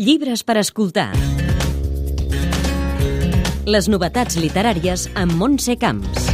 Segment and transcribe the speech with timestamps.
[0.00, 1.10] Llibres per escoltar.
[3.68, 6.30] Les novetats literàries amb Montse Camps.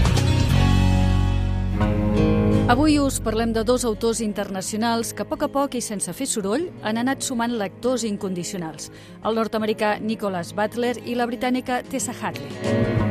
[2.71, 6.29] Avui us parlem de dos autors internacionals que a poc a poc i sense fer
[6.31, 8.93] soroll han anat sumant lectors incondicionals,
[9.27, 12.47] el nord-americà Nicholas Butler i la britànica Tessa Hadley.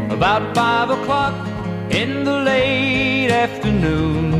[0.07, 1.35] About five o'clock
[1.91, 4.34] in the late afternoon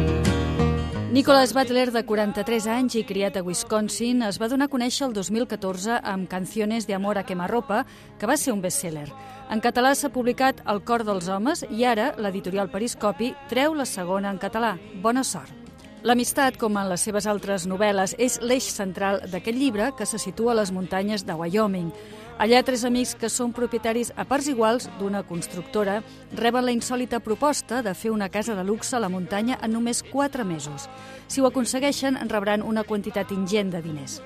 [1.15, 5.13] Nicholas Butler, de 43 anys i criat a Wisconsin, es va donar a conèixer el
[5.15, 7.85] 2014 amb Canciones de amor a quemarropa,
[8.19, 9.05] que va ser un bestseller.
[9.47, 14.27] En català s'ha publicat El cor dels homes i ara l'editorial Periscopi treu la segona
[14.27, 15.55] en català, Bona sort.
[16.03, 20.51] L'amistat, com en les seves altres novel·les, és l'eix central d'aquest llibre que se situa
[20.51, 21.93] a les muntanyes de Wyoming.
[22.35, 26.01] Allà, tres amics que són propietaris a parts iguals d'una constructora
[26.35, 30.01] reben la insòlita proposta de fer una casa de luxe a la muntanya en només
[30.03, 30.89] quatre mesos.
[31.31, 34.17] Si ho aconsegueixen, en rebran una quantitat ingent de diners.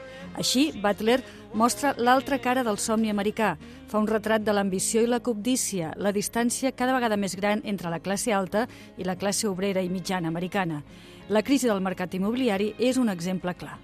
[0.42, 1.20] Així, Butler
[1.54, 3.52] mostra l'altra cara del somni americà.
[3.86, 7.94] Fa un retrat de l'ambició i la cobdícia, la distància cada vegada més gran entre
[7.94, 8.66] la classe alta
[8.98, 10.82] i la classe obrera i mitjana americana.
[11.30, 13.78] La crisi del mercat immobiliari és un exemple clar.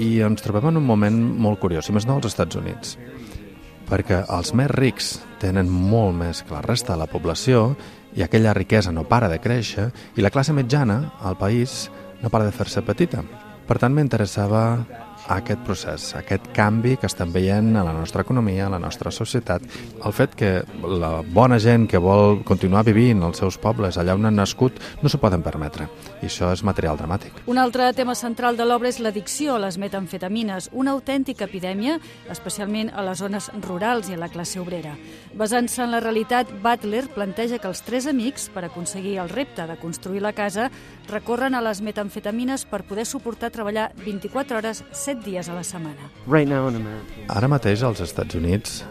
[0.00, 2.96] I ens trobem en un moment molt curiós, i més no als Estats Units,
[3.90, 5.10] perquè els més rics
[5.42, 7.74] tenen molt més que la resta de la població
[8.16, 11.90] i aquella riquesa no para de créixer i la classe mitjana al país
[12.22, 13.24] no para de fer-se petita.
[13.66, 14.62] Per tant, m'interessava
[15.28, 19.62] aquest procés, aquest canvi que estem veient a la nostra economia, a la nostra societat,
[20.04, 20.50] el fet que
[20.82, 25.08] la bona gent que vol continuar vivint als seus pobles, allà on han nascut, no
[25.08, 25.88] s'ho poden permetre.
[26.22, 27.44] I això és material dramàtic.
[27.46, 31.98] Un altre tema central de l'obra és l'addicció a les metamfetamines, una autèntica epidèmia,
[32.30, 34.96] especialment a les zones rurals i a la classe obrera.
[35.38, 39.78] Basant-se en la realitat, Butler planteja que els tres amics, per aconseguir el repte de
[39.80, 40.70] construir la casa,
[41.08, 46.08] recorren a les metamfetamines per poder suportar treballar 24 hores, 7 dies a la setmana.
[47.28, 48.82] Ara mateix als Estats Units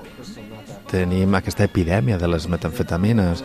[0.91, 3.44] tenim aquesta epidèmia de les metamfetamines,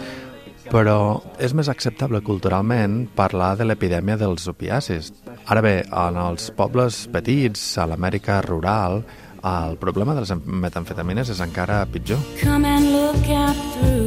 [0.66, 5.12] però és més acceptable culturalment parlar de l'epidèmia dels opiacis.
[5.46, 9.04] Ara bé, en els pobles petits, a l'Amèrica rural,
[9.46, 12.18] el problema de les metamfetamines és encara pitjor.
[12.42, 14.05] Come and look out through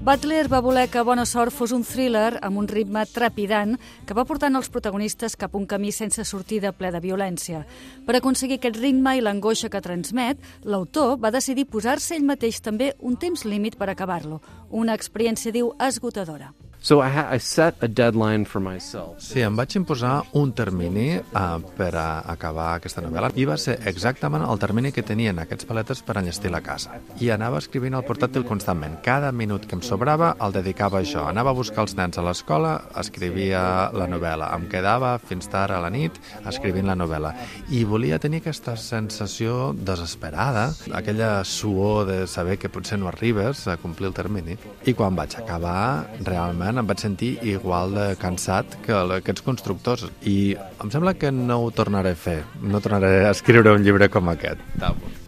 [0.00, 3.74] Butler va voler que Bona Sort fos un thriller amb un ritme trepidant
[4.08, 7.60] que va portant els protagonistes cap a un camí sense sortida ple de violència.
[8.06, 12.94] Per aconseguir aquest ritme i l'angoixa que transmet, l'autor va decidir posar-se ell mateix també
[12.96, 14.40] un temps límit per acabar-lo,
[14.72, 16.54] una experiència, diu, esgotadora.
[16.82, 19.20] So I, I set a deadline for myself.
[19.20, 23.74] Sí, em vaig imposar un termini uh, per a acabar aquesta novel·la i va ser
[23.90, 26.96] exactament el termini que tenien aquests paletes per enllestir la casa.
[27.20, 28.96] I anava escrivint al portàtil constantment.
[29.04, 31.26] Cada minut que em sobrava el dedicava a això.
[31.28, 34.48] Anava a buscar els nens a l'escola, escrivia la novel·la.
[34.56, 36.16] Em quedava fins tard a la nit
[36.48, 37.34] escrivint la novel·la.
[37.76, 43.76] I volia tenir aquesta sensació desesperada, aquella suor de saber que potser no arribes a
[43.76, 44.56] complir el termini.
[44.88, 50.06] I quan vaig acabar, realment moment em vaig sentir igual de cansat que aquests constructors
[50.22, 54.08] i em sembla que no ho tornaré a fer, no tornaré a escriure un llibre
[54.08, 54.62] com aquest.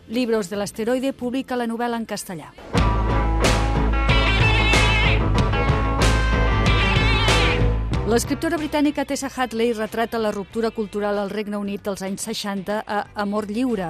[0.08, 2.52] Libros de l'asteroide publica la novel·la en castellà.
[8.12, 12.98] L'escriptora britànica Tessa Hadley retrata la ruptura cultural al Regne Unit dels anys 60 a
[13.24, 13.86] Amor lliure.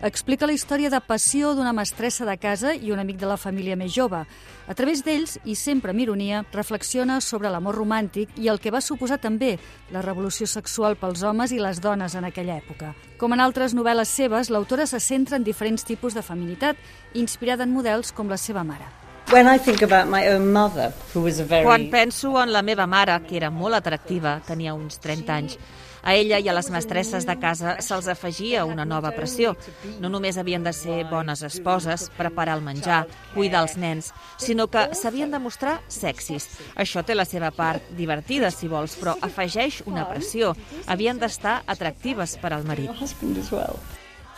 [0.00, 3.76] Explica la història de passió d'una mestressa de casa i un amic de la família
[3.76, 4.22] més jove.
[4.24, 8.80] A través d'ells, i sempre amb ironia, reflexiona sobre l'amor romàntic i el que va
[8.80, 9.58] suposar també
[9.92, 12.94] la revolució sexual pels homes i les dones en aquella època.
[13.20, 16.80] Com en altres novel·les seves, l'autora se centra en diferents tipus de feminitat,
[17.12, 19.05] inspirada en models com la seva mare.
[19.32, 21.64] When I think about my own mother, who was a very...
[21.64, 25.58] Quan penso en la meva mare, que era molt atractiva, tenia uns 30 anys,
[26.06, 29.56] a ella i a les mestresses de casa se'ls afegia una nova pressió.
[29.98, 33.02] No només havien de ser bones esposes, preparar el menjar,
[33.34, 36.46] cuidar els nens, sinó que s'havien de mostrar sexis.
[36.78, 40.54] Això té la seva part divertida, si vols, però afegeix una pressió.
[40.86, 42.94] Havien d'estar atractives per al marit.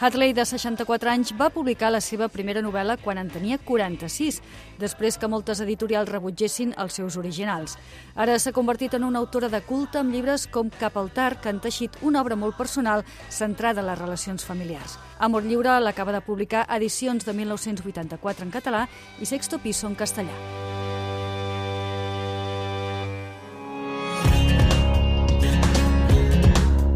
[0.00, 4.36] Hadley, de 64 anys, va publicar la seva primera novel·la quan en tenia 46,
[4.78, 7.74] després que moltes editorials rebutgessin els seus originals.
[8.14, 11.50] Ara s'ha convertit en una autora de culte amb llibres com Cap al Tar, que
[11.50, 14.94] han teixit una obra molt personal centrada en les relacions familiars.
[15.18, 18.86] Amor lliure l'acaba de publicar edicions de 1984 en català
[19.18, 20.38] i Sexto Piso en castellà.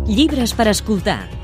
[0.07, 1.42] Llibres per escoltar